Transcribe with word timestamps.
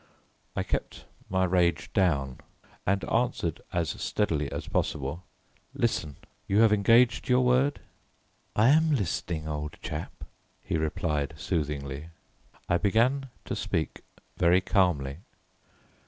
I 0.55 0.63
kept 0.63 1.05
my 1.29 1.43
rage 1.43 1.93
down 1.93 2.39
and 2.87 3.03
answered 3.07 3.61
as 3.71 3.91
steadily 4.01 4.51
as 4.51 4.67
possible, 4.67 5.21
"Listen, 5.75 6.15
you 6.47 6.61
have 6.61 6.73
engaged 6.73 7.29
your 7.29 7.41
word?" 7.41 7.79
"I 8.55 8.69
am 8.69 8.95
listening, 8.95 9.47
old 9.47 9.77
chap," 9.83 10.23
he 10.63 10.75
replied 10.75 11.35
soothingly. 11.37 12.07
I 12.67 12.79
began 12.79 13.29
to 13.45 13.55
speak 13.55 14.01
very 14.37 14.59
calmly. 14.59 15.17